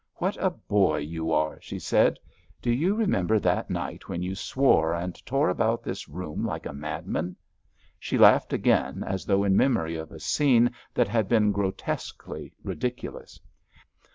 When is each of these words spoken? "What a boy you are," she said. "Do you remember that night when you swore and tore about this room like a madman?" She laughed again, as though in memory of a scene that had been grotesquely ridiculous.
"What 0.15 0.35
a 0.43 0.49
boy 0.49 0.97
you 0.97 1.31
are," 1.31 1.61
she 1.61 1.77
said. 1.77 2.17
"Do 2.59 2.71
you 2.71 2.95
remember 2.95 3.37
that 3.37 3.69
night 3.69 4.09
when 4.09 4.23
you 4.23 4.33
swore 4.33 4.95
and 4.95 5.13
tore 5.27 5.47
about 5.47 5.83
this 5.83 6.09
room 6.09 6.43
like 6.43 6.65
a 6.65 6.73
madman?" 6.73 7.35
She 7.99 8.17
laughed 8.17 8.51
again, 8.51 9.03
as 9.05 9.25
though 9.25 9.43
in 9.43 9.55
memory 9.55 9.97
of 9.97 10.11
a 10.11 10.19
scene 10.19 10.71
that 10.95 11.07
had 11.07 11.27
been 11.29 11.51
grotesquely 11.51 12.51
ridiculous. 12.63 13.39